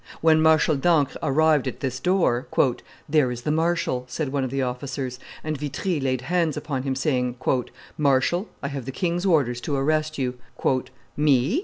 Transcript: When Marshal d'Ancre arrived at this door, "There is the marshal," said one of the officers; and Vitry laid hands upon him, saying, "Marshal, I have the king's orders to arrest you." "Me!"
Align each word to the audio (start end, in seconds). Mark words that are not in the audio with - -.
When 0.19 0.41
Marshal 0.41 0.75
d'Ancre 0.77 1.15
arrived 1.21 1.67
at 1.67 1.81
this 1.81 1.99
door, 1.99 2.47
"There 3.07 3.29
is 3.29 3.43
the 3.43 3.51
marshal," 3.51 4.05
said 4.07 4.29
one 4.29 4.43
of 4.43 4.49
the 4.49 4.63
officers; 4.63 5.19
and 5.43 5.55
Vitry 5.55 5.99
laid 5.99 6.21
hands 6.21 6.57
upon 6.57 6.81
him, 6.81 6.95
saying, 6.95 7.35
"Marshal, 7.99 8.49
I 8.63 8.69
have 8.69 8.85
the 8.85 8.91
king's 8.91 9.27
orders 9.27 9.61
to 9.61 9.75
arrest 9.75 10.17
you." 10.17 10.39
"Me!" 11.15 11.59